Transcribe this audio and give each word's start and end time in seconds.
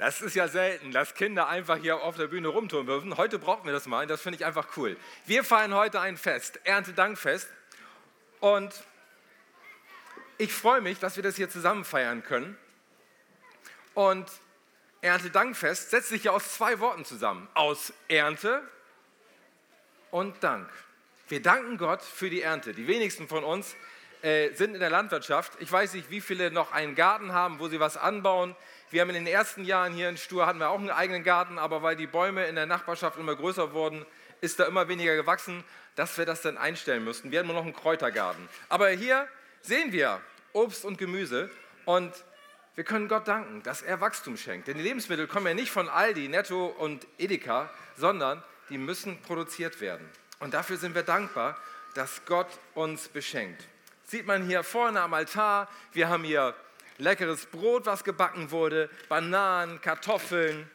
Das 0.00 0.22
ist 0.22 0.34
ja 0.34 0.48
selten, 0.48 0.92
dass 0.92 1.12
Kinder 1.12 1.46
einfach 1.48 1.76
hier 1.76 2.00
auf 2.00 2.16
der 2.16 2.28
Bühne 2.28 2.48
rumtun 2.48 2.86
dürfen. 2.86 3.18
Heute 3.18 3.38
brauchen 3.38 3.66
wir 3.66 3.74
das 3.74 3.84
mal 3.84 4.00
und 4.00 4.08
das 4.08 4.22
finde 4.22 4.38
ich 4.38 4.46
einfach 4.46 4.74
cool. 4.78 4.96
Wir 5.26 5.44
feiern 5.44 5.74
heute 5.74 6.00
ein 6.00 6.16
Fest, 6.16 6.58
Erntedankfest. 6.64 7.46
Und 8.40 8.72
ich 10.38 10.54
freue 10.54 10.80
mich, 10.80 11.00
dass 11.00 11.16
wir 11.16 11.22
das 11.22 11.36
hier 11.36 11.50
zusammen 11.50 11.84
feiern 11.84 12.24
können. 12.24 12.56
Und 13.92 14.26
Erntedankfest 15.02 15.90
setzt 15.90 16.08
sich 16.08 16.24
ja 16.24 16.30
aus 16.30 16.54
zwei 16.54 16.80
Worten 16.80 17.04
zusammen. 17.04 17.46
Aus 17.52 17.92
Ernte 18.08 18.62
und 20.10 20.42
Dank. 20.42 20.70
Wir 21.28 21.42
danken 21.42 21.76
Gott 21.76 22.00
für 22.00 22.30
die 22.30 22.40
Ernte. 22.40 22.72
Die 22.72 22.86
wenigsten 22.86 23.28
von 23.28 23.44
uns 23.44 23.76
äh, 24.22 24.52
sind 24.54 24.74
in 24.74 24.80
der 24.80 24.90
Landwirtschaft. 24.90 25.52
Ich 25.60 25.70
weiß 25.70 25.94
nicht, 25.94 26.10
wie 26.10 26.20
viele 26.20 26.50
noch 26.50 26.72
einen 26.72 26.94
Garten 26.94 27.32
haben, 27.32 27.58
wo 27.58 27.68
sie 27.68 27.80
was 27.80 27.96
anbauen. 27.96 28.54
Wir 28.90 29.02
haben 29.02 29.10
in 29.10 29.24
den 29.24 29.26
ersten 29.26 29.64
Jahren 29.64 29.92
hier 29.92 30.08
in 30.08 30.16
Stur 30.16 30.46
hatten 30.46 30.58
wir 30.58 30.68
auch 30.70 30.78
einen 30.78 30.90
eigenen 30.90 31.22
Garten, 31.22 31.58
aber 31.58 31.82
weil 31.82 31.96
die 31.96 32.06
Bäume 32.06 32.46
in 32.46 32.56
der 32.56 32.66
Nachbarschaft 32.66 33.18
immer 33.18 33.36
größer 33.36 33.72
wurden, 33.72 34.04
ist 34.40 34.58
da 34.58 34.64
immer 34.64 34.88
weniger 34.88 35.16
gewachsen, 35.16 35.64
dass 35.94 36.18
wir 36.18 36.26
das 36.26 36.42
dann 36.42 36.58
einstellen 36.58 37.04
mussten. 37.04 37.30
Wir 37.30 37.38
hatten 37.38 37.48
nur 37.48 37.56
noch 37.56 37.64
einen 37.64 37.74
Kräutergarten. 37.74 38.48
Aber 38.68 38.88
hier 38.88 39.28
sehen 39.62 39.92
wir 39.92 40.20
Obst 40.52 40.84
und 40.84 40.98
Gemüse 40.98 41.50
und 41.84 42.12
wir 42.74 42.84
können 42.84 43.08
Gott 43.08 43.28
danken, 43.28 43.62
dass 43.62 43.82
er 43.82 44.00
Wachstum 44.00 44.36
schenkt. 44.36 44.68
Denn 44.68 44.76
die 44.76 44.82
Lebensmittel 44.82 45.26
kommen 45.26 45.46
ja 45.46 45.54
nicht 45.54 45.70
von 45.70 45.88
Aldi, 45.88 46.28
Netto 46.28 46.66
und 46.66 47.06
Edeka, 47.18 47.70
sondern 47.96 48.42
die 48.70 48.78
müssen 48.78 49.20
produziert 49.22 49.80
werden. 49.80 50.08
Und 50.38 50.54
dafür 50.54 50.78
sind 50.78 50.94
wir 50.94 51.02
dankbar, 51.02 51.56
dass 51.94 52.24
Gott 52.24 52.48
uns 52.74 53.08
beschenkt. 53.08 53.62
Sieht 54.10 54.26
man 54.26 54.44
hier 54.44 54.64
vorne 54.64 55.00
am 55.02 55.14
Altar, 55.14 55.68
wir 55.92 56.08
haben 56.08 56.24
hier 56.24 56.52
leckeres 56.98 57.46
Brot, 57.46 57.86
was 57.86 58.02
gebacken 58.02 58.50
wurde, 58.50 58.90
Bananen, 59.08 59.80
Kartoffeln, 59.80 60.68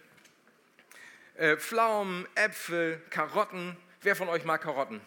äh, 1.36 1.58
Pflaumen, 1.58 2.26
Äpfel, 2.36 3.02
Karotten. 3.10 3.76
Wer 4.04 4.16
von 4.16 4.30
euch 4.30 4.46
mag 4.46 4.62
Karotten? 4.62 5.02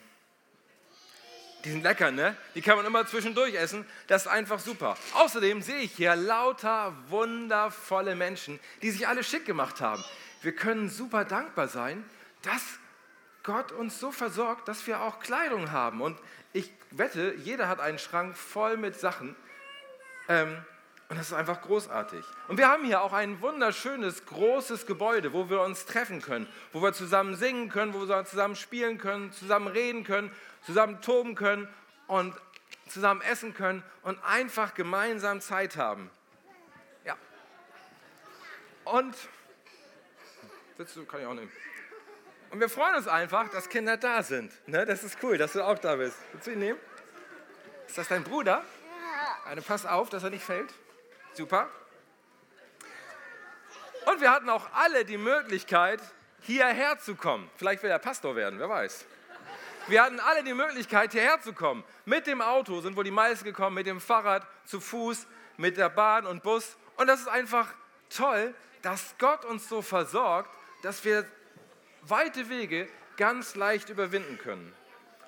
Die 1.64 1.70
sind 1.70 1.82
lecker, 1.82 2.10
ne? 2.10 2.36
Die 2.54 2.60
kann 2.60 2.76
man 2.76 2.84
immer 2.84 3.06
zwischendurch 3.06 3.54
essen. 3.54 3.86
Das 4.08 4.26
ist 4.26 4.28
einfach 4.28 4.58
super. 4.58 4.98
Außerdem 5.14 5.62
sehe 5.62 5.78
ich 5.78 5.92
hier 5.92 6.14
lauter 6.14 6.94
wundervolle 7.08 8.14
Menschen, 8.14 8.60
die 8.82 8.90
sich 8.90 9.08
alle 9.08 9.24
schick 9.24 9.46
gemacht 9.46 9.80
haben. 9.80 10.04
Wir 10.42 10.54
können 10.54 10.90
super 10.90 11.24
dankbar 11.24 11.68
sein, 11.68 12.04
dass 12.42 12.62
Gott 13.42 13.72
uns 13.72 13.98
so 13.98 14.12
versorgt, 14.12 14.68
dass 14.68 14.86
wir 14.86 15.00
auch 15.00 15.20
Kleidung 15.20 15.72
haben. 15.72 16.02
Und 16.02 16.18
ich 16.52 16.70
wette, 16.90 17.34
jeder 17.34 17.68
hat 17.68 17.80
einen 17.80 17.98
Schrank 17.98 18.36
voll 18.36 18.76
mit 18.76 18.98
Sachen. 18.98 19.36
Ähm, 20.28 20.56
und 21.08 21.16
das 21.16 21.28
ist 21.28 21.32
einfach 21.32 21.62
großartig. 21.62 22.22
Und 22.48 22.58
wir 22.58 22.68
haben 22.68 22.84
hier 22.84 23.00
auch 23.00 23.14
ein 23.14 23.40
wunderschönes, 23.40 24.26
großes 24.26 24.84
Gebäude, 24.84 25.32
wo 25.32 25.48
wir 25.48 25.62
uns 25.62 25.86
treffen 25.86 26.20
können, 26.20 26.46
wo 26.72 26.82
wir 26.82 26.92
zusammen 26.92 27.34
singen 27.34 27.70
können, 27.70 27.94
wo 27.94 28.06
wir 28.06 28.24
zusammen 28.26 28.56
spielen 28.56 28.98
können, 28.98 29.32
zusammen 29.32 29.68
reden 29.68 30.04
können, 30.04 30.30
zusammen 30.66 31.00
toben 31.00 31.34
können 31.34 31.66
und 32.08 32.34
zusammen 32.88 33.22
essen 33.22 33.54
können 33.54 33.82
und 34.02 34.22
einfach 34.22 34.74
gemeinsam 34.74 35.40
Zeit 35.40 35.76
haben. 35.76 36.10
Ja. 37.06 37.16
Und, 38.84 39.16
sitzt 40.76 40.94
du, 40.96 41.06
kann 41.06 41.20
ich 41.20 41.26
auch 41.26 41.34
nehmen. 41.34 41.50
Und 42.50 42.60
wir 42.60 42.68
freuen 42.68 42.94
uns 42.94 43.06
einfach, 43.06 43.48
dass 43.50 43.68
Kinder 43.68 43.96
da 43.96 44.22
sind. 44.22 44.52
Ne? 44.66 44.86
Das 44.86 45.04
ist 45.04 45.18
cool, 45.22 45.36
dass 45.36 45.52
du 45.52 45.62
auch 45.62 45.78
da 45.78 45.96
bist. 45.96 46.16
Willst 46.32 46.46
du 46.46 46.52
ihn 46.52 46.60
nehmen? 46.60 46.78
Ist 47.86 47.98
das 47.98 48.08
dein 48.08 48.24
Bruder? 48.24 48.62
Ja. 49.44 49.50
Eine, 49.50 49.62
pass 49.62 49.84
auf, 49.84 50.08
dass 50.08 50.22
er 50.22 50.30
nicht 50.30 50.44
fällt. 50.44 50.72
Super. 51.34 51.68
Und 54.06 54.20
wir 54.20 54.30
hatten 54.30 54.48
auch 54.48 54.72
alle 54.72 55.04
die 55.04 55.18
Möglichkeit, 55.18 56.00
hierher 56.40 56.98
zu 56.98 57.14
kommen. 57.14 57.50
Vielleicht 57.56 57.82
will 57.82 57.90
er 57.90 57.98
Pastor 57.98 58.34
werden, 58.34 58.58
wer 58.58 58.68
weiß. 58.68 59.04
Wir 59.88 60.02
hatten 60.02 60.20
alle 60.20 60.42
die 60.42 60.54
Möglichkeit, 60.54 61.12
hierher 61.12 61.40
zu 61.40 61.52
kommen. 61.52 61.84
Mit 62.04 62.26
dem 62.26 62.40
Auto 62.40 62.80
sind 62.80 62.96
wohl 62.96 63.04
die 63.04 63.10
meisten 63.10 63.44
gekommen, 63.44 63.74
mit 63.74 63.86
dem 63.86 64.00
Fahrrad, 64.00 64.46
zu 64.64 64.80
Fuß, 64.80 65.26
mit 65.56 65.76
der 65.76 65.88
Bahn 65.90 66.26
und 66.26 66.42
Bus. 66.42 66.76
Und 66.96 67.06
das 67.06 67.20
ist 67.20 67.28
einfach 67.28 67.68
toll, 68.10 68.54
dass 68.82 69.14
Gott 69.18 69.44
uns 69.44 69.68
so 69.68 69.82
versorgt, 69.82 70.50
dass 70.82 71.04
wir 71.04 71.26
weite 72.10 72.48
Wege 72.48 72.88
ganz 73.16 73.54
leicht 73.54 73.88
überwinden 73.88 74.38
können. 74.38 74.72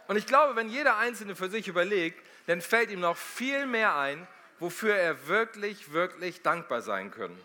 Und 0.08 0.16
ich 0.16 0.26
glaube, 0.26 0.56
wenn 0.56 0.68
jeder 0.68 0.96
Einzelne 0.96 1.36
für 1.36 1.48
sich 1.48 1.68
überlegt, 1.68 2.20
dann 2.46 2.60
fällt 2.60 2.90
ihm 2.90 3.00
noch 3.00 3.16
viel 3.16 3.66
mehr 3.66 3.96
ein, 3.96 4.26
wofür 4.58 4.94
er 4.94 5.28
wirklich, 5.28 5.92
wirklich 5.92 6.42
dankbar 6.42 6.82
sein 6.82 7.10
können. 7.10 7.40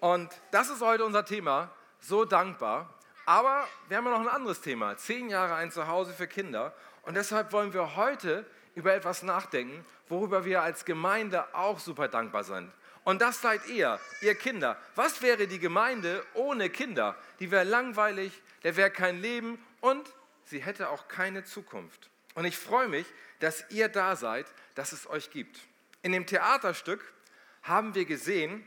Und 0.00 0.28
das 0.50 0.68
ist 0.68 0.80
heute 0.80 1.04
unser 1.04 1.24
Thema, 1.24 1.70
so 2.00 2.24
dankbar. 2.24 2.92
Aber 3.24 3.66
wir 3.88 3.96
haben 3.96 4.04
ja 4.06 4.10
noch 4.10 4.20
ein 4.20 4.28
anderes 4.28 4.60
Thema, 4.60 4.96
zehn 4.96 5.30
Jahre 5.30 5.54
ein 5.54 5.70
Zuhause 5.70 6.12
für 6.12 6.26
Kinder. 6.26 6.74
Und 7.02 7.14
deshalb 7.14 7.52
wollen 7.52 7.72
wir 7.72 7.94
heute 7.94 8.44
über 8.74 8.94
etwas 8.94 9.22
nachdenken, 9.22 9.84
worüber 10.08 10.44
wir 10.44 10.62
als 10.62 10.84
Gemeinde 10.84 11.54
auch 11.54 11.78
super 11.78 12.08
dankbar 12.08 12.42
sind. 12.42 12.72
Und 13.04 13.20
das 13.20 13.40
seid 13.40 13.66
ihr, 13.66 13.98
ihr 14.20 14.34
Kinder. 14.34 14.80
Was 14.94 15.22
wäre 15.22 15.46
die 15.48 15.58
Gemeinde 15.58 16.24
ohne 16.34 16.70
Kinder? 16.70 17.16
Die 17.40 17.50
wäre 17.50 17.64
langweilig, 17.64 18.32
der 18.62 18.76
wäre 18.76 18.90
kein 18.90 19.20
Leben 19.20 19.62
und 19.80 20.08
sie 20.44 20.62
hätte 20.62 20.88
auch 20.90 21.08
keine 21.08 21.44
Zukunft. 21.44 22.10
Und 22.34 22.44
ich 22.44 22.56
freue 22.56 22.88
mich, 22.88 23.06
dass 23.40 23.64
ihr 23.70 23.88
da 23.88 24.14
seid, 24.16 24.46
dass 24.74 24.92
es 24.92 25.08
euch 25.08 25.30
gibt. 25.30 25.58
In 26.02 26.12
dem 26.12 26.26
Theaterstück 26.26 27.12
haben 27.62 27.94
wir 27.94 28.04
gesehen, 28.04 28.66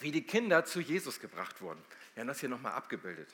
wie 0.00 0.10
die 0.10 0.26
Kinder 0.26 0.64
zu 0.64 0.80
Jesus 0.80 1.20
gebracht 1.20 1.60
wurden. 1.60 1.82
Wir 2.14 2.22
haben 2.22 2.28
das 2.28 2.40
hier 2.40 2.48
nochmal 2.48 2.72
abgebildet. 2.72 3.28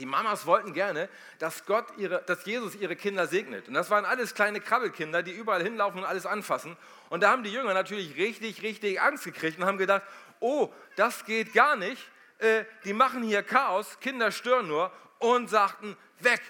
Die 0.00 0.06
Mamas 0.06 0.46
wollten 0.46 0.72
gerne, 0.72 1.08
dass, 1.38 1.64
Gott 1.66 1.86
ihre, 1.96 2.22
dass 2.22 2.44
Jesus 2.44 2.74
ihre 2.74 2.96
Kinder 2.96 3.26
segnet. 3.26 3.68
Und 3.68 3.74
das 3.74 3.90
waren 3.90 4.04
alles 4.04 4.34
kleine 4.34 4.60
Krabbelkinder, 4.60 5.22
die 5.22 5.32
überall 5.32 5.62
hinlaufen 5.62 6.00
und 6.00 6.06
alles 6.06 6.26
anfassen. 6.26 6.76
Und 7.10 7.22
da 7.22 7.30
haben 7.30 7.44
die 7.44 7.52
Jünger 7.52 7.74
natürlich 7.74 8.16
richtig, 8.16 8.62
richtig 8.62 9.00
Angst 9.00 9.24
gekriegt 9.24 9.58
und 9.58 9.66
haben 9.66 9.78
gedacht, 9.78 10.02
oh, 10.40 10.72
das 10.96 11.24
geht 11.24 11.52
gar 11.52 11.76
nicht. 11.76 12.02
Äh, 12.38 12.64
die 12.84 12.94
machen 12.94 13.22
hier 13.22 13.42
Chaos, 13.42 14.00
Kinder 14.00 14.32
stören 14.32 14.66
nur 14.66 14.90
und 15.18 15.48
sagten, 15.48 15.96
weg, 16.18 16.40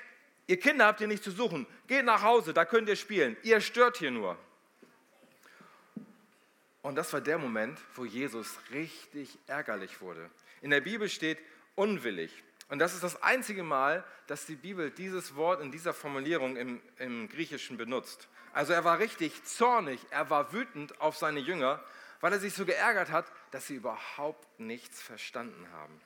Ihr 0.51 0.59
Kinder 0.59 0.87
habt 0.87 1.01
ihr 1.01 1.07
nicht 1.07 1.23
zu 1.23 1.31
suchen. 1.31 1.65
Geht 1.87 2.05
nach 2.05 2.23
Hause, 2.23 2.53
da 2.53 2.65
könnt 2.65 2.89
ihr 2.89 2.97
spielen. 2.97 3.37
Ihr 3.45 3.61
stört 3.61 3.99
hier 3.99 4.11
nur. 4.11 4.37
Und 6.83 6.97
das 6.97 7.13
war 7.13 7.21
der 7.21 7.39
Moment, 7.39 7.79
wo 7.95 8.05
Jesus 8.05 8.59
richtig 8.73 9.39
ärgerlich 9.47 10.01
wurde. 10.01 10.29
In 10.61 10.71
der 10.71 10.81
Bibel 10.81 11.09
steht 11.09 11.39
unwillig. 11.77 12.33
Und 12.71 12.79
das 12.79 12.95
ist 12.95 13.03
das 13.03 13.21
einzige 13.23 13.65
Mal, 13.65 14.05
dass 14.29 14.47
die 14.47 14.55
Bibel 14.55 14.93
dieses 14.93 15.35
Wort 15.35 15.61
in 15.61 15.73
dieser 15.73 15.93
Formulierung 15.93 16.57
im, 16.57 16.81
im 16.99 17.29
Griechischen 17.29 17.77
benutzt. 17.77 18.29
Also 18.53 18.73
er 18.73 18.85
war 18.85 19.01
richtig 19.01 19.45
zornig, 19.45 20.01
er 20.11 20.31
war 20.31 20.53
wütend 20.53 21.01
auf 21.01 21.17
seine 21.17 21.41
Jünger, 21.41 21.83
weil 22.21 22.33
er 22.33 22.39
sich 22.39 22.55
so 22.55 22.65
geärgert 22.65 23.11
hat, 23.11 23.31
dass 23.51 23.67
sie 23.67 23.75
überhaupt 23.75 24.61
nichts 24.61 25.03
verstanden 25.03 25.67
haben. 25.73 26.01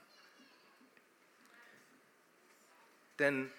Denn 3.18 3.52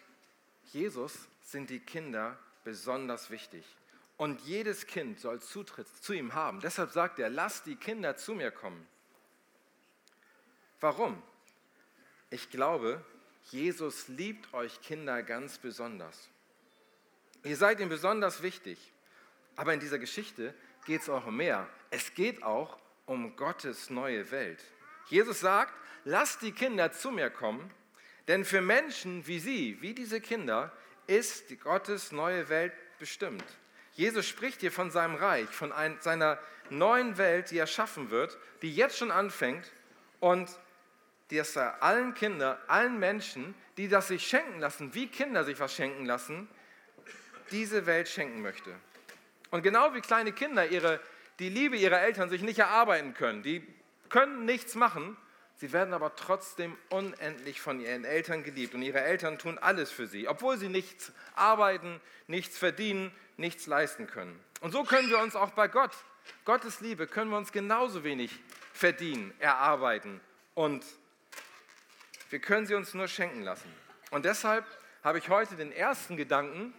Jesus 0.73 1.13
sind 1.43 1.69
die 1.69 1.79
Kinder 1.79 2.37
besonders 2.63 3.29
wichtig. 3.29 3.63
Und 4.17 4.41
jedes 4.41 4.87
Kind 4.87 5.19
soll 5.19 5.41
Zutritt 5.41 5.87
zu 5.87 6.13
ihm 6.13 6.33
haben. 6.33 6.59
Deshalb 6.59 6.91
sagt 6.91 7.19
er, 7.19 7.29
lasst 7.29 7.67
die 7.67 7.75
Kinder 7.75 8.17
zu 8.17 8.33
mir 8.33 8.49
kommen. 8.49 8.87
Warum? 10.79 11.21
Ich 12.29 12.49
glaube, 12.49 13.03
Jesus 13.51 14.07
liebt 14.07 14.53
euch 14.53 14.81
Kinder 14.81 15.23
ganz 15.23 15.57
besonders. 15.57 16.29
Ihr 17.43 17.57
seid 17.57 17.79
ihm 17.79 17.89
besonders 17.89 18.41
wichtig. 18.41 18.77
Aber 19.55 19.73
in 19.73 19.79
dieser 19.79 19.99
Geschichte 19.99 20.53
geht 20.85 21.01
es 21.01 21.09
auch 21.09 21.27
um 21.27 21.37
mehr. 21.37 21.69
Es 21.91 22.13
geht 22.13 22.43
auch 22.43 22.77
um 23.05 23.35
Gottes 23.35 23.89
neue 23.89 24.29
Welt. 24.31 24.63
Jesus 25.07 25.39
sagt, 25.39 25.73
lasst 26.03 26.41
die 26.41 26.51
Kinder 26.51 26.91
zu 26.91 27.11
mir 27.11 27.29
kommen 27.29 27.71
denn 28.27 28.45
für 28.45 28.61
Menschen 28.61 29.25
wie 29.27 29.39
Sie, 29.39 29.77
wie 29.81 29.93
diese 29.93 30.19
Kinder, 30.19 30.71
ist 31.07 31.59
Gottes 31.61 32.11
neue 32.11 32.49
Welt 32.49 32.73
bestimmt. 32.97 33.43
Jesus 33.93 34.25
spricht 34.25 34.61
hier 34.61 34.71
von 34.71 34.91
seinem 34.91 35.15
Reich, 35.15 35.49
von 35.49 35.71
ein, 35.71 35.97
seiner 36.01 36.39
neuen 36.69 37.17
Welt, 37.17 37.51
die 37.51 37.57
er 37.57 37.67
schaffen 37.67 38.09
wird, 38.09 38.37
die 38.61 38.75
jetzt 38.75 38.97
schon 38.97 39.11
anfängt 39.11 39.71
und 40.19 40.49
die 41.31 41.37
es 41.37 41.57
allen 41.57 42.13
Kindern, 42.13 42.57
allen 42.67 42.99
Menschen, 42.99 43.55
die 43.77 43.87
das 43.87 44.07
sich 44.09 44.27
schenken 44.27 44.59
lassen, 44.59 44.93
wie 44.93 45.07
Kinder 45.07 45.43
sich 45.43 45.59
was 45.59 45.73
schenken 45.73 46.05
lassen, 46.05 46.47
diese 47.51 47.85
Welt 47.85 48.07
schenken 48.07 48.41
möchte. 48.41 48.73
Und 49.51 49.61
genau 49.61 49.93
wie 49.93 50.01
kleine 50.01 50.31
Kinder 50.31 50.67
ihre, 50.67 50.99
die 51.39 51.49
Liebe 51.49 51.77
ihrer 51.77 52.01
Eltern 52.01 52.29
sich 52.29 52.41
nicht 52.41 52.59
erarbeiten 52.59 53.13
können, 53.13 53.43
die 53.43 53.65
können 54.09 54.45
nichts 54.45 54.75
machen, 54.75 55.17
Sie 55.57 55.71
werden 55.71 55.93
aber 55.93 56.15
trotzdem 56.15 56.77
unendlich 56.89 57.61
von 57.61 57.79
ihren 57.79 58.03
Eltern 58.03 58.43
geliebt 58.43 58.73
und 58.73 58.81
ihre 58.81 58.99
Eltern 58.99 59.37
tun 59.37 59.57
alles 59.57 59.89
für 59.89 60.05
sie, 60.05 60.27
obwohl 60.27 60.57
sie 60.57 60.67
nichts 60.67 61.13
arbeiten, 61.33 62.01
nichts 62.27 62.57
verdienen, 62.57 63.11
nichts 63.37 63.65
leisten 63.65 64.07
können. 64.07 64.37
Und 64.59 64.71
so 64.71 64.83
können 64.83 65.09
wir 65.09 65.19
uns 65.19 65.35
auch 65.35 65.51
bei 65.51 65.69
Gott, 65.69 65.91
Gottes 66.43 66.81
Liebe, 66.81 67.07
können 67.07 67.31
wir 67.31 67.37
uns 67.37 67.53
genauso 67.53 68.03
wenig 68.03 68.37
verdienen, 68.73 69.33
erarbeiten 69.39 70.19
und 70.55 70.83
wir 72.29 72.39
können 72.39 72.65
sie 72.65 72.75
uns 72.75 72.93
nur 72.93 73.07
schenken 73.07 73.43
lassen. 73.43 73.71
Und 74.11 74.25
deshalb 74.25 74.65
habe 75.03 75.19
ich 75.19 75.29
heute 75.29 75.55
den 75.55 75.71
ersten 75.71 76.17
Gedanken, 76.17 76.73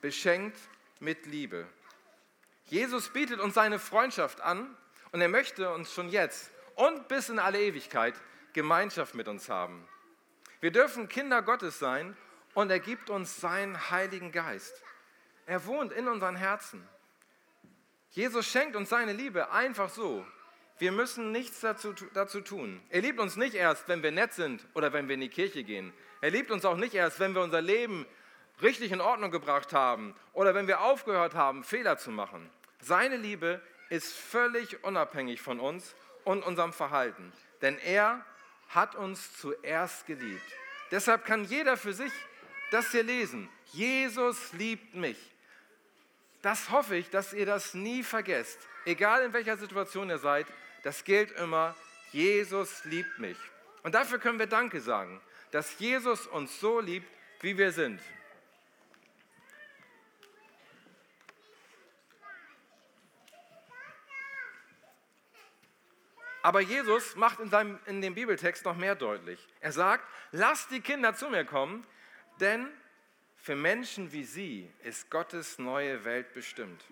beschenkt 0.00 0.58
mit 0.98 1.26
Liebe. 1.26 1.66
Jesus 2.66 3.08
bietet 3.08 3.40
uns 3.40 3.54
seine 3.54 3.78
Freundschaft 3.78 4.40
an 4.40 4.76
und 5.12 5.20
er 5.20 5.28
möchte 5.28 5.72
uns 5.74 5.92
schon 5.92 6.08
jetzt 6.08 6.50
und 6.76 7.08
bis 7.08 7.28
in 7.28 7.38
alle 7.38 7.60
Ewigkeit 7.60 8.14
Gemeinschaft 8.52 9.14
mit 9.14 9.28
uns 9.28 9.48
haben. 9.48 9.86
Wir 10.60 10.70
dürfen 10.70 11.08
Kinder 11.08 11.42
Gottes 11.42 11.78
sein 11.78 12.16
und 12.54 12.70
er 12.70 12.80
gibt 12.80 13.10
uns 13.10 13.40
seinen 13.40 13.90
Heiligen 13.90 14.32
Geist. 14.32 14.82
Er 15.46 15.66
wohnt 15.66 15.92
in 15.92 16.08
unseren 16.08 16.36
Herzen. 16.36 16.86
Jesus 18.10 18.46
schenkt 18.46 18.76
uns 18.76 18.88
seine 18.88 19.12
Liebe 19.12 19.50
einfach 19.50 19.88
so. 19.88 20.26
Wir 20.78 20.92
müssen 20.92 21.30
nichts 21.30 21.60
dazu, 21.60 21.94
dazu 22.14 22.40
tun. 22.40 22.80
Er 22.88 23.02
liebt 23.02 23.20
uns 23.20 23.36
nicht 23.36 23.54
erst, 23.54 23.86
wenn 23.88 24.02
wir 24.02 24.10
nett 24.10 24.32
sind 24.32 24.66
oder 24.74 24.92
wenn 24.92 25.08
wir 25.08 25.14
in 25.14 25.20
die 25.20 25.28
Kirche 25.28 25.62
gehen. 25.62 25.92
Er 26.20 26.30
liebt 26.30 26.50
uns 26.50 26.64
auch 26.64 26.76
nicht 26.76 26.94
erst, 26.94 27.20
wenn 27.20 27.34
wir 27.34 27.42
unser 27.42 27.60
Leben 27.60 28.06
richtig 28.62 28.90
in 28.90 29.00
Ordnung 29.00 29.30
gebracht 29.30 29.72
haben 29.72 30.14
oder 30.32 30.54
wenn 30.54 30.66
wir 30.66 30.80
aufgehört 30.80 31.34
haben, 31.34 31.64
Fehler 31.64 31.98
zu 31.98 32.10
machen. 32.10 32.50
Seine 32.80 33.16
Liebe 33.16 33.60
ist 33.90 34.12
völlig 34.12 34.82
unabhängig 34.84 35.40
von 35.40 35.60
uns 35.60 35.94
und 36.24 36.42
unserem 36.42 36.72
Verhalten, 36.72 37.32
denn 37.62 37.78
er 37.78 38.24
hat 38.68 38.94
uns 38.94 39.36
zuerst 39.38 40.06
geliebt. 40.06 40.42
Deshalb 40.90 41.24
kann 41.24 41.44
jeder 41.44 41.76
für 41.76 41.92
sich 41.92 42.12
das 42.70 42.90
hier 42.90 43.02
lesen. 43.02 43.48
Jesus 43.72 44.52
liebt 44.52 44.94
mich. 44.94 45.18
Das 46.42 46.70
hoffe 46.70 46.96
ich, 46.96 47.10
dass 47.10 47.32
ihr 47.32 47.46
das 47.46 47.74
nie 47.74 48.02
vergesst. 48.02 48.58
Egal 48.84 49.24
in 49.24 49.32
welcher 49.32 49.56
Situation 49.56 50.08
ihr 50.08 50.18
seid, 50.18 50.46
das 50.82 51.04
gilt 51.04 51.32
immer, 51.32 51.74
Jesus 52.12 52.84
liebt 52.84 53.18
mich. 53.18 53.36
Und 53.82 53.94
dafür 53.94 54.18
können 54.18 54.38
wir 54.38 54.46
Danke 54.46 54.80
sagen, 54.80 55.20
dass 55.50 55.78
Jesus 55.78 56.26
uns 56.26 56.60
so 56.60 56.80
liebt, 56.80 57.08
wie 57.40 57.56
wir 57.58 57.72
sind. 57.72 58.00
Aber 66.42 66.60
Jesus 66.60 67.16
macht 67.16 67.38
in, 67.40 67.50
seinem, 67.50 67.78
in 67.84 68.00
dem 68.00 68.14
Bibeltext 68.14 68.64
noch 68.64 68.76
mehr 68.76 68.94
deutlich. 68.94 69.46
Er 69.60 69.72
sagt, 69.72 70.04
lasst 70.32 70.70
die 70.70 70.80
Kinder 70.80 71.14
zu 71.14 71.28
mir 71.28 71.44
kommen, 71.44 71.86
denn 72.40 72.66
für 73.42 73.56
Menschen 73.56 74.12
wie 74.12 74.24
sie 74.24 74.70
ist 74.84 75.10
Gottes 75.10 75.58
neue 75.58 76.04
Welt 76.04 76.32
bestimmt. 76.34 76.84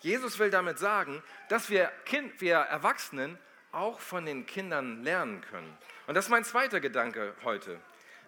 Jesus 0.00 0.38
will 0.38 0.50
damit 0.50 0.78
sagen, 0.78 1.22
dass 1.48 1.70
wir, 1.70 1.90
kind, 2.04 2.40
wir 2.40 2.56
Erwachsenen 2.56 3.38
auch 3.72 3.98
von 3.98 4.26
den 4.26 4.46
Kindern 4.46 5.02
lernen 5.02 5.40
können. 5.50 5.76
Und 6.06 6.14
das 6.14 6.26
ist 6.26 6.30
mein 6.30 6.44
zweiter 6.44 6.80
Gedanke 6.80 7.34
heute. 7.42 7.80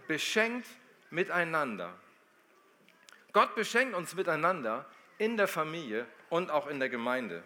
Beschenkt 0.09 0.67
miteinander. 1.11 1.95
Gott 3.33 3.55
beschenkt 3.55 3.95
uns 3.95 4.15
miteinander 4.15 4.87
in 5.19 5.37
der 5.37 5.49
Familie 5.49 6.07
und 6.31 6.51
auch 6.51 6.67
in 6.67 6.81
der 6.81 6.89
Gemeinde. 6.89 7.43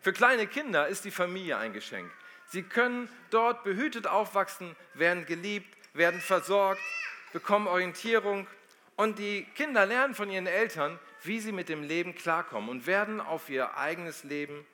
Für 0.00 0.12
kleine 0.12 0.46
Kinder 0.46 0.86
ist 0.86 1.04
die 1.04 1.10
Familie 1.10 1.56
ein 1.56 1.72
Geschenk. 1.72 2.10
Sie 2.46 2.62
können 2.62 3.08
dort 3.30 3.64
behütet 3.64 4.06
aufwachsen, 4.06 4.76
werden 4.94 5.26
geliebt, 5.26 5.76
werden 5.94 6.20
versorgt, 6.20 6.80
bekommen 7.32 7.66
Orientierung 7.66 8.46
und 9.00 9.18
die 9.18 9.44
Kinder 9.54 9.86
lernen 9.86 10.14
von 10.14 10.30
ihren 10.30 10.46
Eltern, 10.46 10.98
wie 11.22 11.40
sie 11.40 11.52
mit 11.52 11.70
dem 11.70 11.82
Leben 11.82 12.14
klarkommen 12.14 12.68
und 12.68 12.86
werden 12.86 13.20
auf 13.20 13.48
ihr 13.48 13.76
eigenes 13.76 14.24
Leben, 14.24 14.66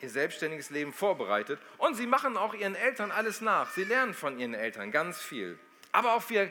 ihr 0.00 0.08
selbstständiges 0.08 0.70
Leben 0.70 0.94
vorbereitet. 0.94 1.60
Und 1.76 1.94
sie 1.94 2.06
machen 2.06 2.38
auch 2.38 2.54
ihren 2.54 2.74
Eltern 2.74 3.10
alles 3.10 3.42
nach. 3.42 3.70
Sie 3.70 3.84
lernen 3.84 4.14
von 4.14 4.38
ihren 4.38 4.54
Eltern 4.54 4.90
ganz 4.90 5.20
viel. 5.20 5.58
Aber 5.92 6.14
auch 6.14 6.30
wir 6.30 6.50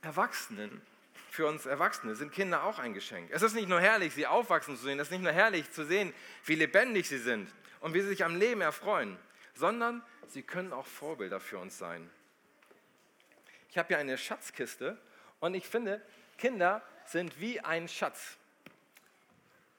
Erwachsenen, 0.00 0.82
für 1.30 1.46
uns 1.46 1.64
Erwachsene 1.64 2.16
sind 2.16 2.32
Kinder 2.32 2.64
auch 2.64 2.80
ein 2.80 2.92
Geschenk. 2.92 3.30
Es 3.30 3.42
ist 3.42 3.54
nicht 3.54 3.68
nur 3.68 3.80
herrlich, 3.80 4.12
sie 4.12 4.26
aufwachsen 4.26 4.76
zu 4.76 4.82
sehen, 4.82 4.98
es 4.98 5.08
ist 5.08 5.12
nicht 5.12 5.22
nur 5.22 5.32
herrlich 5.32 5.70
zu 5.70 5.84
sehen, 5.84 6.12
wie 6.44 6.56
lebendig 6.56 7.08
sie 7.08 7.18
sind 7.18 7.48
und 7.80 7.94
wie 7.94 8.00
sie 8.00 8.08
sich 8.08 8.24
am 8.24 8.34
Leben 8.34 8.62
erfreuen 8.62 9.16
sondern 9.54 10.02
sie 10.28 10.42
können 10.42 10.72
auch 10.72 10.86
Vorbilder 10.86 11.40
für 11.40 11.58
uns 11.58 11.78
sein. 11.78 12.08
Ich 13.68 13.78
habe 13.78 13.88
hier 13.88 13.98
eine 13.98 14.18
Schatzkiste 14.18 14.98
und 15.40 15.54
ich 15.54 15.66
finde, 15.66 16.02
Kinder 16.38 16.82
sind 17.04 17.40
wie 17.40 17.60
ein 17.60 17.88
Schatz. 17.88 18.36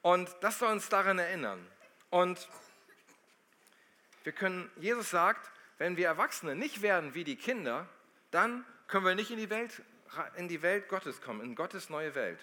Und 0.02 0.30
das 0.42 0.60
soll 0.60 0.72
uns 0.72 0.90
daran 0.90 1.20
erinnern. 1.20 1.66
Und 2.10 2.48
wir 4.24 4.34
können, 4.34 4.70
Jesus 4.78 5.10
sagt, 5.10 5.52
wenn 5.78 5.98
wir 5.98 6.08
Erwachsene 6.08 6.56
nicht 6.56 6.82
werden 6.82 7.14
wie 7.16 7.24
die 7.24 7.36
Kinder, 7.36 7.88
dann 8.32 8.66
können 8.88 9.06
wir 9.06 9.16
nicht 9.16 9.32
in 9.32 9.38
die 9.38 9.50
Welt, 9.50 9.82
in 10.36 10.48
die 10.48 10.62
Welt 10.62 10.88
Gottes 10.90 11.22
kommen, 11.22 11.42
in 11.42 11.56
Gottes 11.56 11.90
neue 11.90 12.16
Welt. 12.16 12.40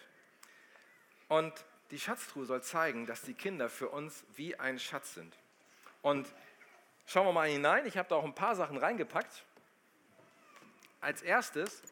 Und 1.29 1.53
die 1.91 1.99
Schatztruhe 1.99 2.45
soll 2.45 2.62
zeigen, 2.62 3.07
dass 3.07 3.23
die 3.23 3.35
Kinder 3.35 3.69
für 3.69 3.89
uns 3.89 4.25
wie 4.35 4.59
ein 4.59 4.79
Schatz 4.79 5.15
sind. 5.15 5.37
Und 6.03 6.27
Schauen 7.12 7.27
wir 7.27 7.33
mal 7.33 7.49
hinein. 7.49 7.87
Ich 7.87 7.99
habe 7.99 8.09
da 8.09 8.15
auch 8.15 8.25
ein 8.25 8.37
paar 8.37 8.55
Sachen 8.55 8.77
reingepackt. 8.77 9.43
Als 11.01 11.23
erstes 11.23 11.83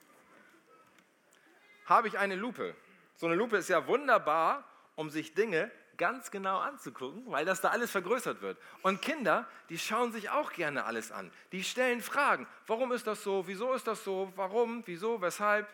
habe 1.89 2.09
ich 2.09 2.19
eine 2.19 2.35
Lupe. 2.35 2.75
So 3.17 3.27
eine 3.27 3.35
Lupe 3.35 3.57
ist 3.57 3.69
ja 3.69 3.87
wunderbar, 3.87 4.65
um 4.95 5.11
sich 5.11 5.35
Dinge 5.35 5.71
ganz 5.97 6.31
genau 6.31 6.59
anzugucken, 6.59 7.25
weil 7.27 7.45
das 7.45 7.61
da 7.61 7.71
alles 7.71 7.91
vergrößert 7.91 8.41
wird. 8.41 8.57
Und 8.83 9.03
Kinder, 9.03 9.49
die 9.69 9.79
schauen 9.79 10.13
sich 10.13 10.31
auch 10.31 10.53
gerne 10.53 10.85
alles 10.85 11.11
an. 11.11 11.31
Die 11.53 11.65
stellen 11.65 12.01
Fragen. 12.01 12.47
Warum 12.67 12.93
ist 12.93 13.07
das 13.07 13.23
so? 13.23 13.47
Wieso 13.49 13.75
ist 13.75 13.87
das 13.87 14.05
so? 14.05 14.33
Warum? 14.37 14.83
Wieso? 14.87 15.21
Weshalb? 15.21 15.67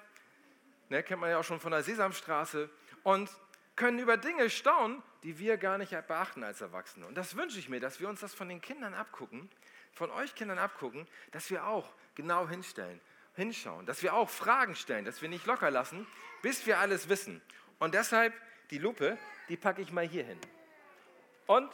Ne, 0.89 1.03
kennt 1.03 1.21
man 1.21 1.31
ja 1.31 1.39
auch 1.39 1.45
schon 1.45 1.61
von 1.61 1.73
der 1.73 1.83
Sesamstraße. 1.83 2.71
Und 3.03 3.31
können 3.77 3.99
über 3.99 4.17
Dinge 4.17 4.49
staunen, 4.51 5.03
die 5.23 5.39
wir 5.39 5.57
gar 5.57 5.79
nicht 5.79 5.91
beachten 6.07 6.45
als 6.45 6.61
Erwachsene. 6.61 7.07
Und 7.07 7.17
das 7.17 7.37
wünsche 7.37 7.59
ich 7.59 7.69
mir, 7.69 7.81
dass 7.81 8.01
wir 8.01 8.09
uns 8.09 8.21
das 8.21 8.35
von 8.35 8.49
den 8.49 8.61
Kindern 8.61 8.95
abgucken, 8.95 9.51
von 9.93 10.11
euch 10.11 10.35
Kindern 10.35 10.59
abgucken, 10.59 11.07
dass 11.33 11.51
wir 11.51 11.67
auch 11.67 11.93
genau 12.15 12.49
hinstellen, 12.49 13.01
hinschauen, 13.37 13.87
dass 13.87 14.03
wir 14.03 14.15
auch 14.15 14.31
Fragen 14.31 14.77
stellen, 14.77 15.05
dass 15.05 15.23
wir 15.23 15.29
nicht 15.29 15.47
locker 15.47 15.71
lassen, 15.71 16.07
bis 16.43 16.67
wir 16.67 16.79
alles 16.79 17.09
wissen. 17.09 17.43
Und 17.79 17.95
deshalb 17.95 18.33
die 18.71 18.79
Lupe, 18.79 19.19
die 19.49 19.57
packe 19.57 19.83
ich 19.83 19.93
mal 19.93 20.07
hier 20.07 20.25
hin. 20.25 20.39
Und 21.47 21.71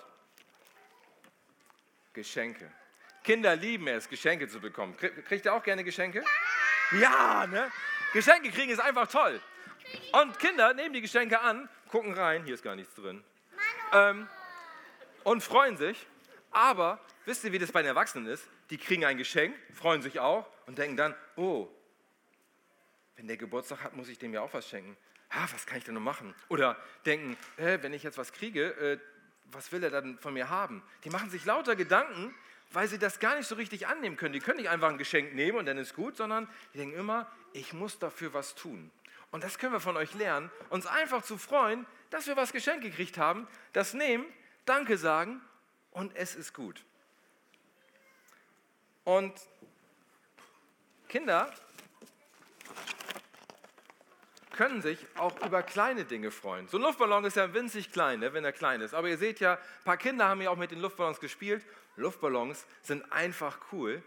Geschenke. 2.13 2.71
Kinder 3.23 3.55
lieben 3.55 3.87
es, 3.87 4.09
Geschenke 4.09 4.49
zu 4.49 4.61
bekommen. 4.61 4.97
Kriegt 4.97 5.45
ihr 5.45 5.55
auch 5.55 5.63
gerne 5.63 5.85
Geschenke? 5.85 6.25
Ja, 6.93 7.47
ne? 7.47 7.71
Geschenke 8.13 8.51
kriegen 8.51 8.71
ist 8.71 8.81
einfach 8.81 9.07
toll. 9.07 9.41
Und 10.13 10.39
Kinder 10.39 10.75
nehmen 10.75 10.95
die 10.95 11.01
Geschenke 11.01 11.41
an, 11.41 11.69
gucken 11.89 12.15
rein, 12.15 12.45
hier 12.45 12.55
ist 12.55 12.65
gar 12.65 12.75
nichts 12.75 12.95
drin, 12.95 13.23
ähm, 13.93 14.29
und 15.25 15.43
freuen 15.43 15.77
sich. 15.77 16.07
Aber 16.51 16.99
wisst 17.27 17.45
ihr, 17.45 17.53
wie 17.53 17.59
das 17.59 17.71
bei 17.71 17.83
den 17.83 17.89
Erwachsenen 17.89 18.27
ist? 18.27 18.49
Die 18.71 18.79
kriegen 18.79 19.05
ein 19.05 19.19
Geschenk, 19.19 19.55
freuen 19.73 20.03
sich 20.03 20.19
auch 20.19 20.47
und 20.71 20.79
denken 20.79 20.97
dann, 20.97 21.17
oh, 21.35 21.67
wenn 23.17 23.27
der 23.27 23.37
Geburtstag 23.37 23.83
hat, 23.83 23.97
muss 23.97 24.09
ich 24.09 24.21
dem 24.21 24.33
ja 24.33 24.41
auch 24.41 24.55
was 24.55 24.69
schenken. 24.69 24.97
Ha, 25.33 25.49
was 25.53 25.67
kann 25.67 25.79
ich 25.79 25.83
denn 25.85 25.95
noch 25.95 26.01
machen? 26.01 26.33
Oder 26.49 26.77
denken, 27.05 27.37
äh, 27.57 27.79
wenn 27.83 27.93
ich 27.93 28.05
jetzt 28.05 28.19
was 28.19 28.33
kriege, 28.33 28.71
äh, 28.77 28.99
was 29.47 29.73
will 29.73 29.83
er 29.83 29.91
dann 29.91 30.21
von 30.21 30.33
mir 30.33 30.49
haben? 30.49 30.81
Die 31.03 31.11
machen 31.11 31.29
sich 31.29 31.45
lauter 31.45 31.75
Gedanken, 31.75 32.33
weil 32.71 32.87
sie 32.87 33.01
das 33.01 33.19
gar 33.19 33.35
nicht 33.35 33.49
so 33.49 33.57
richtig 33.57 33.89
annehmen 33.89 34.17
können. 34.17 34.33
Die 34.33 34.39
können 34.39 34.59
nicht 34.59 34.71
einfach 34.71 34.91
ein 34.91 34.97
Geschenk 34.97 35.35
nehmen 35.35 35.59
und 35.59 35.67
dann 35.67 35.77
ist 35.77 35.97
gut, 35.97 36.17
sondern 36.17 36.49
die 36.73 36.79
denken 36.79 36.97
immer, 36.97 37.29
ich 37.53 37.73
muss 37.73 37.99
dafür 37.99 38.33
was 38.33 38.55
tun. 38.55 38.93
Und 39.33 39.43
das 39.43 39.59
können 39.59 39.73
wir 39.73 39.81
von 39.81 39.97
euch 39.97 40.15
lernen, 40.15 40.53
uns 40.69 40.87
einfach 40.87 41.23
zu 41.23 41.37
freuen, 41.37 41.85
dass 42.11 42.29
wir 42.29 42.37
was 42.37 42.53
geschenkt 42.53 42.85
gekriegt 42.85 43.19
haben, 43.19 43.49
das 43.73 43.93
nehmen, 43.93 44.25
Danke 44.67 44.99
sagen 44.99 45.41
und 45.91 46.15
es 46.15 46.37
ist 46.37 46.55
gut. 46.55 46.85
Und 49.03 49.35
Kinder 51.11 51.53
können 54.53 54.81
sich 54.81 55.05
auch 55.17 55.45
über 55.45 55.65
kleine 55.65 56.05
Dinge 56.05 56.31
freuen. 56.31 56.69
So 56.69 56.79
ein 56.79 56.83
Luftballon 56.83 57.25
ist 57.25 57.37
ja 57.37 57.53
winzig 57.53 57.91
klein, 57.91 58.21
ne, 58.21 58.33
wenn 58.33 58.45
er 58.45 58.53
klein 58.53 58.81
ist. 58.81 58.95
Aber 58.95 59.09
ihr 59.09 59.19
seht 59.19 59.41
ja, 59.41 59.55
ein 59.55 59.85
paar 59.85 59.97
Kinder 59.97 60.29
haben 60.29 60.41
ja 60.41 60.51
auch 60.51 60.57
mit 60.57 60.71
den 60.71 60.79
Luftballons 60.79 61.19
gespielt. 61.19 61.67
Luftballons 61.97 62.65
sind 62.83 63.11
einfach 63.11 63.59
cool, 63.73 64.05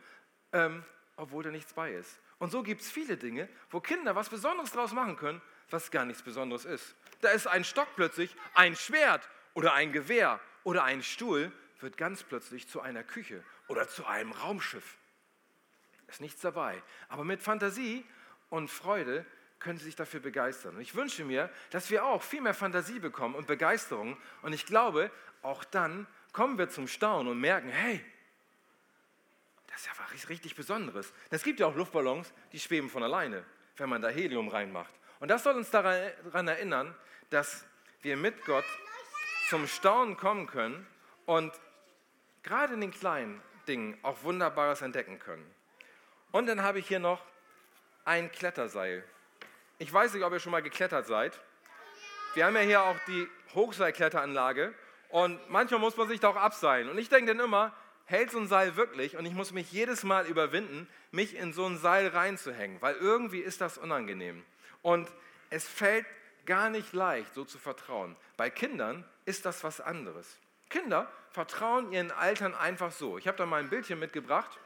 ähm, 0.54 0.86
obwohl 1.18 1.44
da 1.44 1.52
nichts 1.52 1.74
bei 1.74 1.92
ist. 1.92 2.20
Und 2.40 2.52
so 2.52 2.64
gibt 2.64 2.82
es 2.82 2.90
viele 2.90 3.18
Dinge, 3.18 3.50
wo 3.70 3.82
Kinder 3.82 4.16
was 4.16 4.30
Besonderes 4.30 4.72
draus 4.72 4.94
machen 4.94 5.18
können, 5.18 5.42
was 5.72 5.92
gar 5.92 6.06
nichts 6.06 6.24
Besonderes 6.24 6.64
ist. 6.64 6.96
Da 7.20 7.32
ist 7.32 7.48
ein 7.48 7.66
Stock 7.66 7.90
plötzlich, 7.98 8.34
ein 8.54 8.78
Schwert 8.78 9.28
oder 9.56 9.74
ein 9.74 9.92
Gewehr 9.92 10.40
oder 10.64 10.86
ein 10.86 11.04
Stuhl 11.04 11.52
wird 11.82 11.98
ganz 11.98 12.24
plötzlich 12.24 12.70
zu 12.70 12.80
einer 12.80 13.04
Küche 13.04 13.44
oder 13.68 13.90
zu 13.90 14.06
einem 14.06 14.32
Raumschiff. 14.32 14.98
Ist 16.14 16.22
nichts 16.22 16.42
dabei. 16.42 16.80
Aber 17.10 17.24
mit 17.24 17.42
Fantasie 17.42 18.06
und 18.52 18.70
Freude 18.70 19.26
können 19.58 19.80
sie 19.80 19.86
sich 19.86 19.96
dafür 19.96 20.20
begeistern. 20.20 20.76
Und 20.76 20.82
ich 20.82 20.94
wünsche 20.94 21.26
mir, 21.26 21.50
dass 21.72 21.90
wir 21.90 22.06
auch 22.06 22.22
viel 22.22 22.42
mehr 22.42 22.54
Fantasie 22.54 23.00
bekommen 23.00 23.34
und 23.34 23.48
Begeisterung. 23.48 24.16
Und 24.44 24.54
ich 24.54 24.68
glaube, 24.68 25.10
auch 25.42 25.64
dann 25.64 26.06
kommen 26.32 26.60
wir 26.60 26.70
zum 26.70 26.88
Staunen 26.88 27.32
und 27.32 27.40
merken, 27.40 27.70
hey, 27.70 28.00
das 29.66 29.82
ist 29.82 29.88
ja 29.88 29.94
was 29.98 30.30
richtig 30.30 30.54
Besonderes. 30.54 31.12
Es 31.32 31.42
gibt 31.42 31.60
ja 31.60 31.66
auch 31.66 31.76
Luftballons, 31.76 32.32
die 32.52 32.60
schweben 32.60 32.92
von 32.92 33.02
alleine, 33.02 33.44
wenn 33.78 33.90
man 33.90 34.04
da 34.04 34.10
Helium 34.10 34.50
reinmacht. 34.50 34.94
Und 35.20 35.30
das 35.30 35.42
soll 35.42 35.56
uns 35.56 35.72
daran 35.72 36.48
erinnern, 36.48 36.94
dass 37.32 37.66
wir 38.04 38.18
mit 38.18 38.46
Gott 38.46 38.66
zum 39.50 39.66
Staunen 39.66 40.16
kommen 40.16 40.46
können 40.46 40.86
und 41.26 41.52
gerade 42.44 42.76
in 42.76 42.82
den 42.82 42.92
kleinen 42.92 43.42
Dingen 43.68 43.98
auch 44.04 44.22
Wunderbares 44.22 44.84
entdecken 44.84 45.18
können. 45.18 45.50
Und 46.34 46.48
dann 46.48 46.64
habe 46.64 46.80
ich 46.80 46.88
hier 46.88 47.00
noch 47.00 47.22
ein 48.06 48.32
Kletterseil. 48.32 49.04
Ich 49.78 49.94
weiß 49.94 50.16
nicht, 50.16 50.24
ob 50.24 50.34
ihr 50.34 50.40
schon 50.40 50.52
mal 50.52 50.64
geklettert 50.64 51.06
seid. 51.06 51.40
Wir 52.34 52.48
haben 52.48 52.56
ja 52.56 52.62
hier 52.62 52.82
auch 52.82 52.96
die 53.06 53.28
Hochseilkletteranlage 53.54 54.74
und 55.10 55.40
manchmal 55.52 55.80
muss 55.80 55.96
man 55.96 56.08
sich 56.08 56.20
da 56.20 56.30
auch 56.30 56.36
abseilen. 56.36 56.90
Und 56.90 56.98
ich 56.98 57.08
denke 57.08 57.36
dann 57.36 57.46
immer, 57.46 57.72
hält 58.06 58.32
so 58.32 58.40
ein 58.40 58.48
Seil 58.48 58.76
wirklich? 58.76 59.16
Und 59.16 59.28
ich 59.28 59.36
muss 59.36 59.52
mich 59.52 59.72
jedes 59.72 60.04
Mal 60.04 60.26
überwinden, 60.26 60.90
mich 61.12 61.36
in 61.36 61.54
so 61.54 61.68
ein 61.68 61.78
Seil 61.78 62.08
reinzuhängen, 62.08 62.82
weil 62.82 62.96
irgendwie 62.96 63.42
ist 63.42 63.62
das 63.62 63.78
unangenehm. 63.78 64.44
Und 64.82 65.08
es 65.52 65.68
fällt 65.68 66.08
gar 66.48 66.72
nicht 66.72 66.94
leicht, 66.94 67.32
so 67.36 67.46
zu 67.46 67.60
vertrauen. 67.60 68.16
Bei 68.38 68.50
Kindern 68.50 69.06
ist 69.26 69.46
das 69.46 69.64
was 69.64 69.80
anderes. 69.80 70.40
Kinder 70.72 71.12
vertrauen 71.30 71.92
ihren 71.92 72.10
Eltern 72.10 72.56
einfach 72.56 72.92
so. 72.92 73.20
Ich 73.20 73.28
habe 73.28 73.38
da 73.38 73.46
mal 73.46 73.62
ein 73.62 73.70
Bildchen 73.70 74.00
mitgebracht. 74.00 74.58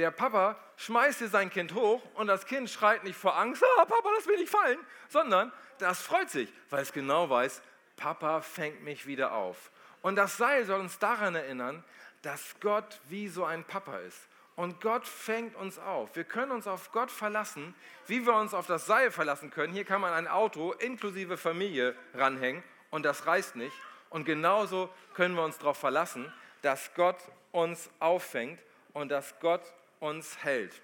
Der 0.00 0.10
Papa 0.10 0.56
schmeißt 0.78 1.18
hier 1.18 1.28
sein 1.28 1.50
Kind 1.50 1.74
hoch 1.74 2.02
und 2.14 2.26
das 2.26 2.46
Kind 2.46 2.70
schreit 2.70 3.04
nicht 3.04 3.18
vor 3.18 3.36
Angst, 3.36 3.62
oh, 3.62 3.84
Papa, 3.84 4.08
lass 4.16 4.24
mich 4.24 4.38
nicht 4.38 4.50
fallen, 4.50 4.78
sondern 5.10 5.52
das 5.76 6.00
freut 6.00 6.30
sich, 6.30 6.50
weil 6.70 6.80
es 6.80 6.94
genau 6.94 7.28
weiß, 7.28 7.60
Papa 7.96 8.40
fängt 8.40 8.82
mich 8.82 9.06
wieder 9.06 9.32
auf. 9.32 9.70
Und 10.00 10.16
das 10.16 10.38
Seil 10.38 10.64
soll 10.64 10.80
uns 10.80 10.98
daran 10.98 11.34
erinnern, 11.34 11.84
dass 12.22 12.54
Gott 12.60 12.98
wie 13.10 13.28
so 13.28 13.44
ein 13.44 13.62
Papa 13.62 13.98
ist. 13.98 14.26
Und 14.56 14.80
Gott 14.80 15.06
fängt 15.06 15.54
uns 15.54 15.78
auf. 15.78 16.16
Wir 16.16 16.24
können 16.24 16.52
uns 16.52 16.66
auf 16.66 16.92
Gott 16.92 17.10
verlassen, 17.10 17.74
wie 18.06 18.24
wir 18.24 18.36
uns 18.36 18.54
auf 18.54 18.66
das 18.66 18.86
Seil 18.86 19.10
verlassen 19.10 19.50
können. 19.50 19.74
Hier 19.74 19.84
kann 19.84 20.00
man 20.00 20.14
ein 20.14 20.28
Auto 20.28 20.72
inklusive 20.72 21.36
Familie 21.36 21.94
ranhängen 22.14 22.62
und 22.88 23.04
das 23.04 23.26
reißt 23.26 23.54
nicht. 23.54 23.76
Und 24.08 24.24
genauso 24.24 24.88
können 25.12 25.34
wir 25.34 25.44
uns 25.44 25.58
darauf 25.58 25.76
verlassen, 25.76 26.32
dass 26.62 26.94
Gott 26.94 27.18
uns 27.52 27.90
auffängt 27.98 28.60
und 28.94 29.10
dass 29.10 29.38
Gott 29.40 29.60
uns 30.00 30.42
hält. 30.42 30.74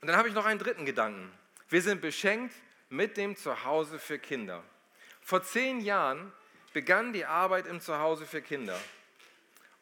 Und 0.00 0.08
dann 0.08 0.16
habe 0.16 0.28
ich 0.28 0.34
noch 0.34 0.46
einen 0.46 0.60
dritten 0.60 0.86
Gedanken. 0.86 1.30
Wir 1.68 1.82
sind 1.82 2.00
beschenkt 2.00 2.54
mit 2.88 3.16
dem 3.16 3.36
Zuhause 3.36 3.98
für 3.98 4.18
Kinder. 4.18 4.62
Vor 5.20 5.42
zehn 5.42 5.80
Jahren 5.80 6.32
begann 6.72 7.12
die 7.12 7.24
Arbeit 7.24 7.66
im 7.66 7.80
Zuhause 7.80 8.24
für 8.24 8.40
Kinder. 8.40 8.78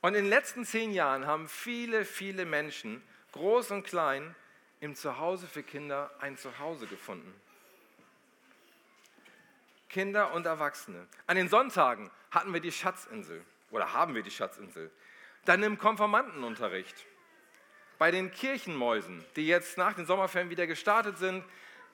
Und 0.00 0.14
in 0.14 0.24
den 0.24 0.30
letzten 0.30 0.64
zehn 0.64 0.92
Jahren 0.92 1.26
haben 1.26 1.48
viele, 1.48 2.04
viele 2.04 2.46
Menschen, 2.46 3.02
groß 3.32 3.70
und 3.72 3.84
klein, 3.84 4.34
im 4.80 4.94
Zuhause 4.94 5.46
für 5.46 5.62
Kinder 5.62 6.10
ein 6.20 6.36
Zuhause 6.36 6.86
gefunden. 6.86 7.32
Kinder 9.88 10.32
und 10.32 10.46
Erwachsene. 10.46 11.06
An 11.26 11.36
den 11.36 11.48
Sonntagen 11.48 12.10
hatten 12.30 12.52
wir 12.52 12.60
die 12.60 12.72
Schatzinsel 12.72 13.44
oder 13.70 13.92
haben 13.92 14.14
wir 14.14 14.22
die 14.22 14.30
Schatzinsel. 14.30 14.90
Dann 15.44 15.62
im 15.62 15.78
Konformantenunterricht. 15.78 17.06
Bei 17.98 18.10
den 18.10 18.30
Kirchenmäusen, 18.30 19.24
die 19.36 19.46
jetzt 19.46 19.78
nach 19.78 19.94
den 19.94 20.06
Sommerferien 20.06 20.50
wieder 20.50 20.66
gestartet 20.66 21.18
sind, 21.18 21.44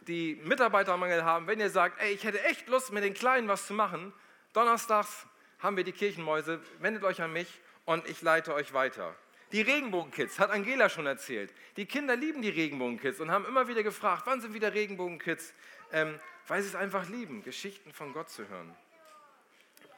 die 0.02 0.40
Mitarbeitermangel 0.44 1.24
haben, 1.24 1.46
wenn 1.46 1.60
ihr 1.60 1.70
sagt, 1.70 2.00
ey, 2.00 2.12
ich 2.12 2.24
hätte 2.24 2.42
echt 2.44 2.68
Lust, 2.68 2.92
mit 2.92 3.04
den 3.04 3.14
Kleinen 3.14 3.48
was 3.48 3.66
zu 3.66 3.74
machen, 3.74 4.12
donnerstags 4.52 5.26
haben 5.58 5.76
wir 5.76 5.84
die 5.84 5.92
Kirchenmäuse, 5.92 6.60
wendet 6.78 7.04
euch 7.04 7.20
an 7.20 7.32
mich 7.32 7.60
und 7.84 8.08
ich 8.08 8.22
leite 8.22 8.54
euch 8.54 8.72
weiter. 8.72 9.14
Die 9.52 9.60
Regenbogenkids, 9.62 10.38
hat 10.38 10.50
Angela 10.50 10.88
schon 10.88 11.06
erzählt. 11.06 11.52
Die 11.76 11.84
Kinder 11.84 12.14
lieben 12.14 12.40
die 12.40 12.50
Regenbogenkids 12.50 13.20
und 13.20 13.30
haben 13.30 13.44
immer 13.46 13.66
wieder 13.66 13.82
gefragt, 13.82 14.22
wann 14.26 14.40
sind 14.40 14.54
wieder 14.54 14.72
Regenbogenkids? 14.72 15.52
Ähm, 15.92 16.18
weil 16.46 16.62
sie 16.62 16.68
es 16.68 16.76
einfach 16.76 17.08
lieben, 17.08 17.42
Geschichten 17.42 17.92
von 17.92 18.12
Gott 18.12 18.30
zu 18.30 18.48
hören. 18.48 18.74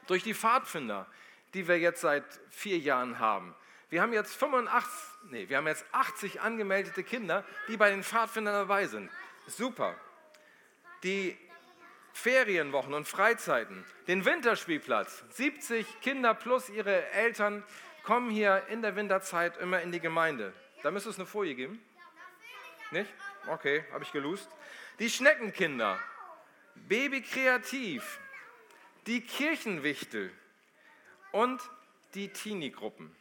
Durch 0.07 0.23
die 0.23 0.33
Pfadfinder, 0.33 1.07
die 1.53 1.67
wir 1.67 1.79
jetzt 1.79 2.01
seit 2.01 2.25
vier 2.49 2.77
Jahren 2.77 3.19
haben. 3.19 3.55
Wir 3.89 4.01
haben 4.01 4.13
jetzt 4.13 4.35
85, 4.35 4.91
nee, 5.29 5.49
wir 5.49 5.57
haben 5.57 5.67
jetzt 5.67 5.85
80 5.91 6.41
angemeldete 6.41 7.03
Kinder, 7.03 7.43
die 7.67 7.77
bei 7.77 7.91
den 7.91 8.03
Pfadfindern 8.03 8.55
dabei 8.55 8.87
sind. 8.87 9.11
Super. 9.45 9.95
Die 11.03 11.37
Ferienwochen 12.13 12.93
und 12.93 13.07
Freizeiten, 13.07 13.85
den 14.07 14.25
Winterspielplatz. 14.25 15.23
70 15.29 16.01
Kinder 16.01 16.33
plus 16.33 16.69
ihre 16.69 17.07
Eltern 17.11 17.63
kommen 18.03 18.29
hier 18.29 18.63
in 18.69 18.81
der 18.81 18.95
Winterzeit 18.95 19.57
immer 19.57 19.81
in 19.81 19.91
die 19.91 19.99
Gemeinde. 19.99 20.53
Da 20.81 20.91
müsste 20.91 21.09
es 21.09 21.17
eine 21.17 21.25
Folie 21.25 21.55
geben. 21.55 21.83
Nicht? 22.91 23.11
Okay, 23.47 23.83
habe 23.91 24.03
ich 24.03 24.11
gelust. 24.11 24.49
Die 24.99 25.09
Schneckenkinder, 25.09 25.99
Baby 26.87 27.21
Kreativ, 27.21 28.19
die 29.07 29.21
Kirchenwichtel 29.21 30.31
und 31.33 31.61
die 32.13 32.29
Teenie-Gruppen. 32.29 33.13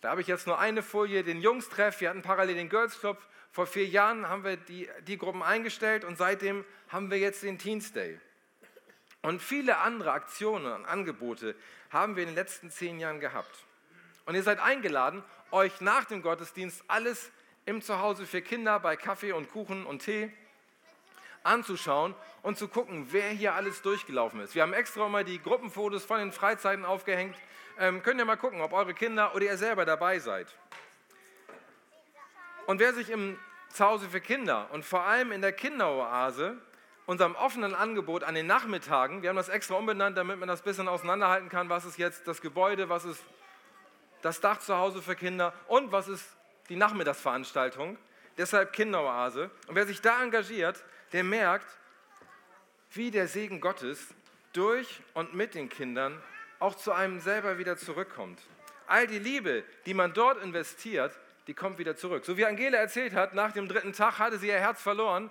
Da 0.00 0.10
habe 0.10 0.20
ich 0.20 0.26
jetzt 0.26 0.46
nur 0.46 0.58
eine 0.58 0.82
Folie, 0.82 1.22
den 1.22 1.40
Jungs-Treff. 1.40 2.00
Wir 2.00 2.10
hatten 2.10 2.22
parallel 2.22 2.56
den 2.56 2.68
Girls 2.68 2.98
Club. 2.98 3.18
Vor 3.52 3.66
vier 3.66 3.86
Jahren 3.86 4.28
haben 4.28 4.44
wir 4.44 4.56
die, 4.56 4.88
die 5.06 5.16
Gruppen 5.16 5.42
eingestellt 5.42 6.04
und 6.04 6.18
seitdem 6.18 6.64
haben 6.88 7.10
wir 7.10 7.18
jetzt 7.18 7.42
den 7.42 7.58
Teens 7.58 7.92
Day. 7.92 8.18
Und 9.22 9.40
viele 9.40 9.78
andere 9.78 10.12
Aktionen 10.12 10.72
und 10.72 10.84
Angebote 10.84 11.54
haben 11.90 12.16
wir 12.16 12.22
in 12.22 12.30
den 12.30 12.36
letzten 12.36 12.70
zehn 12.70 12.98
Jahren 12.98 13.20
gehabt. 13.20 13.64
Und 14.24 14.34
ihr 14.34 14.42
seid 14.42 14.60
eingeladen, 14.60 15.22
euch 15.50 15.80
nach 15.80 16.04
dem 16.04 16.22
Gottesdienst 16.22 16.84
alles 16.88 17.30
im 17.64 17.82
Zuhause 17.82 18.26
für 18.26 18.42
Kinder 18.42 18.78
bei 18.80 18.96
Kaffee 18.96 19.32
und 19.32 19.50
Kuchen 19.50 19.86
und 19.86 20.00
Tee 20.00 20.32
anzuschauen 21.46 22.14
und 22.42 22.58
zu 22.58 22.68
gucken, 22.68 23.08
wer 23.10 23.28
hier 23.30 23.54
alles 23.54 23.82
durchgelaufen 23.82 24.40
ist. 24.40 24.54
Wir 24.54 24.62
haben 24.62 24.72
extra 24.72 25.08
mal 25.08 25.24
die 25.24 25.42
Gruppenfotos 25.42 26.04
von 26.04 26.18
den 26.18 26.32
Freizeiten 26.32 26.84
aufgehängt. 26.84 27.36
Ähm, 27.78 28.02
könnt 28.02 28.18
ihr 28.18 28.24
mal 28.24 28.36
gucken, 28.36 28.60
ob 28.60 28.72
eure 28.72 28.94
Kinder 28.94 29.34
oder 29.34 29.44
ihr 29.46 29.56
selber 29.56 29.84
dabei 29.84 30.18
seid. 30.18 30.46
Und 32.66 32.80
wer 32.80 32.92
sich 32.92 33.10
im 33.10 33.38
Zuhause 33.70 34.08
für 34.08 34.20
Kinder 34.20 34.68
und 34.72 34.84
vor 34.84 35.02
allem 35.02 35.32
in 35.32 35.40
der 35.40 35.52
Kinderoase, 35.52 36.56
unserem 37.06 37.36
offenen 37.36 37.74
Angebot 37.74 38.24
an 38.24 38.34
den 38.34 38.46
Nachmittagen, 38.46 39.22
wir 39.22 39.28
haben 39.28 39.36
das 39.36 39.48
extra 39.48 39.76
umbenannt, 39.76 40.16
damit 40.18 40.38
man 40.38 40.48
das 40.48 40.62
ein 40.62 40.64
bisschen 40.64 40.88
auseinanderhalten 40.88 41.48
kann, 41.48 41.68
was 41.68 41.84
ist 41.84 41.98
jetzt 41.98 42.26
das 42.26 42.40
Gebäude, 42.40 42.88
was 42.88 43.04
ist 43.04 43.22
das 44.22 44.40
Dach 44.40 44.58
zu 44.58 44.76
Hause 44.76 45.02
für 45.02 45.14
Kinder 45.14 45.52
und 45.68 45.92
was 45.92 46.08
ist 46.08 46.24
die 46.68 46.76
Nachmittagsveranstaltung. 46.76 47.96
Deshalb 48.38 48.72
Kinderoase. 48.72 49.50
Und 49.66 49.74
wer 49.74 49.86
sich 49.86 50.00
da 50.00 50.22
engagiert, 50.22 50.82
der 51.12 51.24
merkt, 51.24 51.66
wie 52.92 53.10
der 53.10 53.28
Segen 53.28 53.60
Gottes 53.60 54.14
durch 54.52 55.00
und 55.14 55.34
mit 55.34 55.54
den 55.54 55.68
Kindern 55.68 56.20
auch 56.58 56.74
zu 56.74 56.92
einem 56.92 57.20
selber 57.20 57.58
wieder 57.58 57.76
zurückkommt. 57.76 58.40
All 58.86 59.06
die 59.06 59.18
Liebe, 59.18 59.64
die 59.84 59.94
man 59.94 60.12
dort 60.12 60.42
investiert, 60.42 61.18
die 61.46 61.54
kommt 61.54 61.78
wieder 61.78 61.96
zurück. 61.96 62.24
So 62.24 62.36
wie 62.36 62.46
Angela 62.46 62.78
erzählt 62.78 63.14
hat, 63.14 63.34
nach 63.34 63.52
dem 63.52 63.68
dritten 63.68 63.92
Tag 63.92 64.18
hatte 64.18 64.38
sie 64.38 64.48
ihr 64.48 64.58
Herz 64.58 64.80
verloren. 64.80 65.30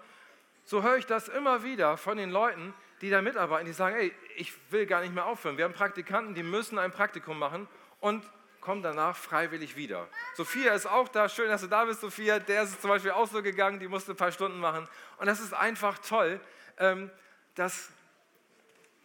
So 0.63 0.83
höre 0.83 0.97
ich 0.97 1.05
das 1.05 1.27
immer 1.27 1.63
wieder 1.63 1.97
von 1.97 2.17
den 2.17 2.31
Leuten, 2.31 2.73
die 3.01 3.09
da 3.09 3.21
mitarbeiten, 3.21 3.65
die 3.65 3.73
sagen, 3.73 3.95
ey, 3.95 4.13
ich 4.35 4.53
will 4.71 4.85
gar 4.85 5.01
nicht 5.01 5.13
mehr 5.13 5.25
aufhören. 5.25 5.57
Wir 5.57 5.65
haben 5.65 5.73
Praktikanten, 5.73 6.33
die 6.33 6.43
müssen 6.43 6.79
ein 6.79 6.91
Praktikum 6.91 7.37
machen 7.37 7.67
und 7.99 8.23
kommen 8.65 8.81
danach 8.81 9.15
freiwillig 9.15 9.75
wieder. 9.75 10.09
Sophia 10.33 10.73
ist 10.73 10.87
auch 10.87 11.07
da. 11.07 11.29
Schön, 11.29 11.49
dass 11.49 11.61
du 11.61 11.67
da 11.67 11.85
bist, 11.85 12.01
Sophia. 12.01 12.39
Der 12.39 12.63
ist 12.63 12.81
zum 12.81 12.89
Beispiel 12.89 13.11
auch 13.11 13.27
so 13.27 13.43
gegangen, 13.43 13.79
die 13.79 13.87
musste 13.87 14.13
ein 14.13 14.17
paar 14.17 14.31
Stunden 14.31 14.59
machen. 14.59 14.89
Und 15.19 15.27
das 15.27 15.39
ist 15.39 15.53
einfach 15.53 15.99
toll, 15.99 16.41
ähm, 16.79 17.11
dass 17.53 17.91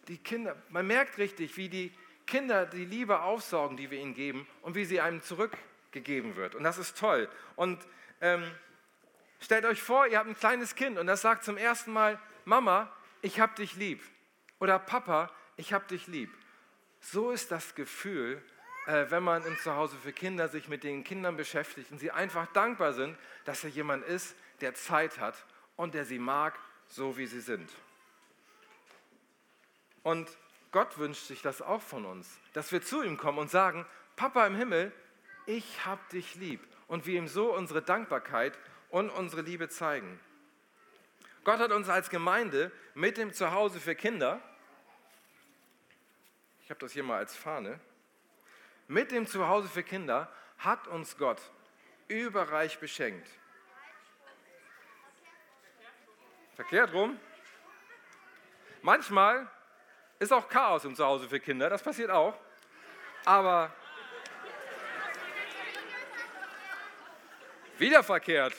die 0.08 0.16
Kinder, 0.16 0.56
man 0.70 0.86
merkt 0.86 1.18
richtig, 1.18 1.58
wie 1.58 1.68
die 1.68 1.92
Kinder 2.26 2.64
die 2.64 2.86
Liebe 2.86 3.20
aufsaugen, 3.20 3.76
die 3.76 3.90
wir 3.90 3.98
ihnen 3.98 4.14
geben 4.14 4.48
und 4.62 4.76
wie 4.76 4.86
sie 4.86 5.02
einem 5.02 5.20
zurückgegeben 5.20 6.36
wird. 6.36 6.54
Und 6.54 6.64
das 6.64 6.78
ist 6.78 6.98
toll. 6.98 7.28
Und 7.54 7.86
ähm, 8.22 8.50
stellt 9.40 9.66
euch 9.66 9.82
vor, 9.82 10.06
ihr 10.06 10.16
habt 10.16 10.28
ein 10.28 10.38
kleines 10.38 10.74
Kind 10.74 10.98
und 10.98 11.06
das 11.06 11.20
sagt 11.20 11.44
zum 11.44 11.58
ersten 11.58 11.92
Mal, 11.92 12.18
Mama, 12.46 12.90
ich 13.20 13.40
hab 13.40 13.56
dich 13.56 13.76
lieb. 13.76 14.02
Oder 14.58 14.78
Papa, 14.78 15.30
ich 15.56 15.74
hab 15.74 15.86
dich 15.86 16.06
lieb. 16.06 16.30
So 17.00 17.30
ist 17.30 17.52
das 17.52 17.74
Gefühl, 17.74 18.42
wenn 18.90 19.22
man 19.22 19.44
im 19.44 19.58
Zuhause 19.58 19.96
für 19.96 20.12
Kinder 20.12 20.48
sich 20.48 20.68
mit 20.68 20.84
den 20.84 21.04
Kindern 21.04 21.36
beschäftigt 21.36 21.90
und 21.90 21.98
sie 21.98 22.10
einfach 22.10 22.46
dankbar 22.52 22.92
sind, 22.92 23.16
dass 23.44 23.60
da 23.60 23.68
jemand 23.68 24.04
ist, 24.04 24.34
der 24.60 24.74
Zeit 24.74 25.18
hat 25.18 25.44
und 25.76 25.94
der 25.94 26.04
sie 26.04 26.18
mag, 26.18 26.58
so 26.86 27.16
wie 27.16 27.26
sie 27.26 27.40
sind. 27.40 27.70
Und 30.02 30.28
Gott 30.72 30.98
wünscht 30.98 31.26
sich 31.26 31.42
das 31.42 31.62
auch 31.62 31.82
von 31.82 32.04
uns, 32.04 32.38
dass 32.52 32.72
wir 32.72 32.82
zu 32.82 33.02
ihm 33.02 33.16
kommen 33.16 33.38
und 33.38 33.50
sagen, 33.50 33.86
Papa 34.16 34.46
im 34.46 34.56
Himmel, 34.56 34.92
ich 35.46 35.84
hab 35.84 36.08
dich 36.10 36.34
lieb. 36.34 36.60
Und 36.88 37.06
wir 37.06 37.18
ihm 37.18 37.28
so 37.28 37.54
unsere 37.54 37.82
Dankbarkeit 37.82 38.58
und 38.88 39.10
unsere 39.10 39.42
Liebe 39.42 39.68
zeigen. 39.68 40.18
Gott 41.44 41.58
hat 41.58 41.72
uns 41.72 41.88
als 41.88 42.10
Gemeinde 42.10 42.72
mit 42.94 43.16
dem 43.16 43.32
Zuhause 43.32 43.80
für 43.80 43.94
Kinder, 43.94 44.40
ich 46.64 46.70
habe 46.70 46.80
das 46.80 46.92
hier 46.92 47.02
mal 47.02 47.18
als 47.18 47.34
Fahne, 47.36 47.80
mit 48.90 49.12
dem 49.12 49.24
Zuhause 49.24 49.68
für 49.68 49.84
Kinder 49.84 50.28
hat 50.58 50.88
uns 50.88 51.16
Gott 51.16 51.40
überreich 52.08 52.80
beschenkt. 52.80 53.28
Verkehrt 56.56 56.92
rum. 56.92 57.18
Manchmal 58.82 59.48
ist 60.18 60.32
auch 60.32 60.48
Chaos 60.48 60.84
im 60.84 60.96
Zuhause 60.96 61.28
für 61.28 61.38
Kinder, 61.38 61.70
das 61.70 61.84
passiert 61.84 62.10
auch. 62.10 62.36
Aber 63.24 63.72
wieder 67.78 68.02
verkehrt. 68.02 68.54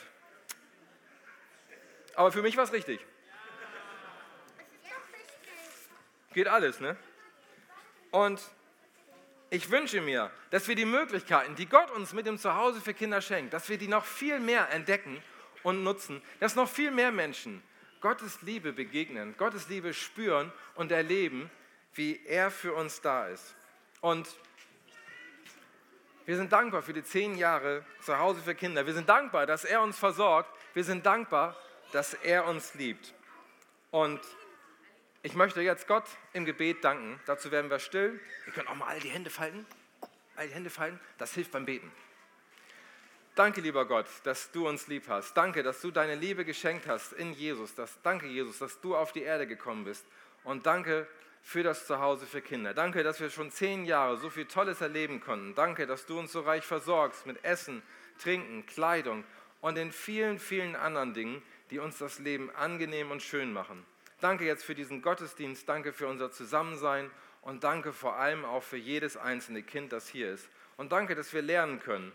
Aber 2.14 2.32
für 2.32 2.40
mich 2.40 2.56
war 2.56 2.64
es 2.64 2.72
richtig. 2.72 3.04
Geht 6.32 6.48
alles, 6.48 6.80
ne? 6.80 6.96
Und 8.10 8.40
ich 9.52 9.70
wünsche 9.70 10.00
mir, 10.00 10.30
dass 10.50 10.66
wir 10.66 10.74
die 10.74 10.86
Möglichkeiten, 10.86 11.54
die 11.56 11.66
Gott 11.66 11.90
uns 11.90 12.14
mit 12.14 12.26
dem 12.26 12.38
Zuhause 12.38 12.80
für 12.80 12.94
Kinder 12.94 13.20
schenkt, 13.20 13.52
dass 13.52 13.68
wir 13.68 13.76
die 13.76 13.86
noch 13.86 14.06
viel 14.06 14.40
mehr 14.40 14.70
entdecken 14.70 15.22
und 15.62 15.84
nutzen, 15.84 16.22
dass 16.40 16.56
noch 16.56 16.68
viel 16.68 16.90
mehr 16.90 17.12
Menschen 17.12 17.62
Gottes 18.00 18.40
Liebe 18.40 18.72
begegnen, 18.72 19.34
Gottes 19.36 19.68
Liebe 19.68 19.92
spüren 19.92 20.50
und 20.74 20.90
erleben, 20.90 21.50
wie 21.92 22.18
er 22.24 22.50
für 22.50 22.72
uns 22.72 23.02
da 23.02 23.26
ist. 23.26 23.54
Und 24.00 24.26
wir 26.24 26.36
sind 26.38 26.50
dankbar 26.50 26.80
für 26.80 26.94
die 26.94 27.04
zehn 27.04 27.36
Jahre 27.36 27.84
Zuhause 28.00 28.40
für 28.40 28.54
Kinder. 28.54 28.86
Wir 28.86 28.94
sind 28.94 29.10
dankbar, 29.10 29.44
dass 29.44 29.64
er 29.64 29.82
uns 29.82 29.98
versorgt. 29.98 30.48
Wir 30.72 30.84
sind 30.84 31.04
dankbar, 31.04 31.54
dass 31.92 32.14
er 32.14 32.46
uns 32.46 32.72
liebt. 32.72 33.12
Und 33.90 34.22
ich 35.22 35.34
möchte 35.34 35.60
jetzt 35.60 35.86
Gott 35.86 36.04
im 36.32 36.44
Gebet 36.44 36.82
danken. 36.82 37.20
Dazu 37.26 37.50
werden 37.50 37.70
wir 37.70 37.78
still. 37.78 38.18
Ihr 38.46 38.52
könnt 38.52 38.68
auch 38.68 38.74
mal 38.74 38.86
all 38.86 39.00
die 39.00 39.08
Hände 39.08 39.30
falten. 39.30 39.64
All 40.34 40.48
die 40.48 40.54
Hände 40.54 40.70
falten. 40.70 40.98
Das 41.18 41.32
hilft 41.34 41.52
beim 41.52 41.64
Beten. 41.64 41.92
Danke, 43.34 43.60
lieber 43.60 43.86
Gott, 43.86 44.06
dass 44.24 44.50
du 44.50 44.68
uns 44.68 44.88
lieb 44.88 45.04
hast. 45.08 45.34
Danke, 45.34 45.62
dass 45.62 45.80
du 45.80 45.90
deine 45.90 46.16
Liebe 46.16 46.44
geschenkt 46.44 46.86
hast 46.86 47.12
in 47.12 47.32
Jesus. 47.32 47.74
Das, 47.74 47.98
danke, 48.02 48.26
Jesus, 48.26 48.58
dass 48.58 48.80
du 48.80 48.96
auf 48.96 49.12
die 49.12 49.22
Erde 49.22 49.46
gekommen 49.46 49.84
bist. 49.84 50.04
Und 50.44 50.66
danke 50.66 51.06
für 51.40 51.62
das 51.62 51.86
Zuhause 51.86 52.26
für 52.26 52.42
Kinder. 52.42 52.74
Danke, 52.74 53.02
dass 53.02 53.20
wir 53.20 53.30
schon 53.30 53.50
zehn 53.50 53.84
Jahre 53.84 54.18
so 54.18 54.28
viel 54.28 54.46
Tolles 54.46 54.80
erleben 54.80 55.20
konnten. 55.20 55.54
Danke, 55.54 55.86
dass 55.86 56.04
du 56.04 56.18
uns 56.18 56.32
so 56.32 56.40
reich 56.40 56.64
versorgst 56.64 57.26
mit 57.26 57.44
Essen, 57.44 57.82
Trinken, 58.18 58.66
Kleidung 58.66 59.24
und 59.60 59.76
den 59.76 59.92
vielen, 59.92 60.38
vielen 60.38 60.76
anderen 60.76 61.14
Dingen, 61.14 61.42
die 61.70 61.78
uns 61.78 61.98
das 61.98 62.18
Leben 62.18 62.50
angenehm 62.54 63.10
und 63.10 63.22
schön 63.22 63.52
machen. 63.52 63.86
Danke 64.22 64.44
jetzt 64.44 64.62
für 64.62 64.76
diesen 64.76 65.02
Gottesdienst, 65.02 65.68
danke 65.68 65.92
für 65.92 66.06
unser 66.06 66.30
Zusammensein 66.30 67.10
und 67.40 67.64
danke 67.64 67.92
vor 67.92 68.14
allem 68.14 68.44
auch 68.44 68.62
für 68.62 68.76
jedes 68.76 69.16
einzelne 69.16 69.64
Kind, 69.64 69.92
das 69.92 70.06
hier 70.06 70.32
ist. 70.32 70.48
Und 70.76 70.92
danke, 70.92 71.16
dass 71.16 71.32
wir 71.32 71.42
lernen 71.42 71.80
können 71.80 72.12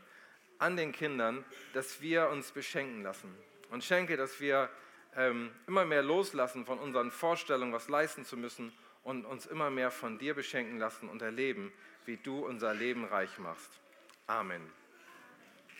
an 0.57 0.77
den 0.77 0.93
Kindern, 0.93 1.43
dass 1.73 1.99
wir 1.99 2.29
uns 2.29 2.51
beschenken 2.51 3.03
lassen. 3.03 3.35
Und 3.71 3.83
schenke, 3.83 4.15
dass 4.15 4.39
wir 4.39 4.69
ähm, 5.17 5.51
immer 5.67 5.83
mehr 5.83 6.01
loslassen 6.01 6.65
von 6.65 6.79
unseren 6.79 7.11
Vorstellungen, 7.11 7.73
was 7.73 7.89
leisten 7.89 8.23
zu 8.23 8.37
müssen 8.37 8.71
und 9.03 9.25
uns 9.25 9.45
immer 9.45 9.69
mehr 9.69 9.91
von 9.91 10.17
dir 10.17 10.33
beschenken 10.33 10.79
lassen 10.79 11.09
und 11.09 11.21
erleben, 11.21 11.73
wie 12.05 12.15
du 12.15 12.45
unser 12.45 12.73
Leben 12.73 13.03
reich 13.03 13.37
machst. 13.37 13.81
Amen. 14.27 14.61